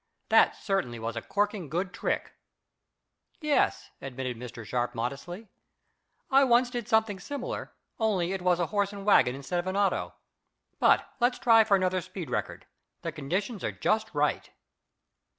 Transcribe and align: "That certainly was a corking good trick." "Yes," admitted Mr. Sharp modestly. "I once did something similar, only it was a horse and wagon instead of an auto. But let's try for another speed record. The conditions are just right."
"That 0.29 0.55
certainly 0.55 0.97
was 0.97 1.15
a 1.15 1.21
corking 1.21 1.69
good 1.69 1.93
trick." 1.93 2.31
"Yes," 3.39 3.91
admitted 4.01 4.35
Mr. 4.35 4.65
Sharp 4.65 4.95
modestly. 4.95 5.47
"I 6.31 6.43
once 6.43 6.71
did 6.71 6.87
something 6.87 7.19
similar, 7.19 7.73
only 7.99 8.33
it 8.33 8.41
was 8.41 8.59
a 8.59 8.65
horse 8.73 8.91
and 8.91 9.05
wagon 9.05 9.35
instead 9.35 9.59
of 9.59 9.67
an 9.67 9.77
auto. 9.77 10.15
But 10.79 11.07
let's 11.19 11.37
try 11.37 11.63
for 11.63 11.77
another 11.77 12.01
speed 12.01 12.31
record. 12.31 12.65
The 13.03 13.11
conditions 13.11 13.63
are 13.63 13.71
just 13.71 14.11
right." 14.15 14.49